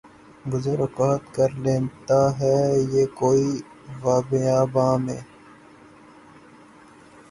[0.51, 2.57] گزر اوقات کر لیتا ہے
[2.93, 5.21] یہ کوہ و بیاباں میں